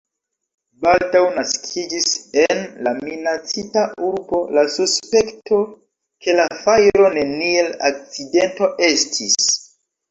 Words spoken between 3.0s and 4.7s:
minacita urbo la